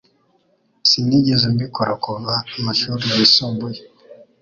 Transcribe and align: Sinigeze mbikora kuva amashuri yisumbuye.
Sinigeze 0.89 1.45
mbikora 1.55 1.93
kuva 2.05 2.35
amashuri 2.57 3.05
yisumbuye. 3.15 3.79